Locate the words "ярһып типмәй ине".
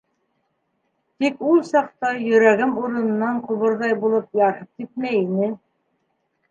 4.45-5.57